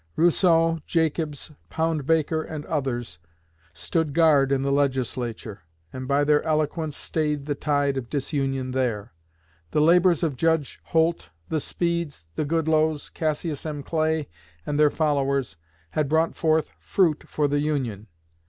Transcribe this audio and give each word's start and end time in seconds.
Rousseau, 0.15 0.79
Jacobs, 0.87 1.51
Poundbaker, 1.69 2.41
and 2.41 2.65
others, 2.65 3.19
stood 3.71 4.15
guard 4.15 4.51
in 4.51 4.63
the 4.63 4.71
Legislature, 4.71 5.61
and 5.93 6.07
by 6.07 6.23
their 6.23 6.41
eloquence 6.41 6.97
stayed 6.97 7.45
the 7.45 7.53
tide 7.53 7.97
of 7.97 8.09
disunion 8.09 8.71
there. 8.71 9.13
The 9.69 9.79
labors 9.81 10.23
of 10.23 10.37
Judge 10.37 10.79
Holt, 10.85 11.29
the 11.49 11.59
Speeds, 11.59 12.25
the 12.33 12.45
Goodloes, 12.45 13.11
Cassius 13.13 13.63
M. 13.63 13.83
Clay, 13.83 14.27
and 14.65 14.79
their 14.79 14.89
followers, 14.89 15.55
had 15.91 16.09
brought 16.09 16.33
forth 16.35 16.71
fruit 16.79 17.23
for 17.27 17.47
the 17.47 17.59
Union. 17.59 18.07